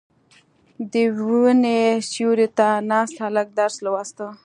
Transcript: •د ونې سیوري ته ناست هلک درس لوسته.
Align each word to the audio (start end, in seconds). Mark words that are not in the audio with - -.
•د 0.91 0.93
ونې 1.25 1.83
سیوري 2.09 2.47
ته 2.57 2.67
ناست 2.89 3.15
هلک 3.25 3.47
درس 3.59 3.75
لوسته. 3.85 4.25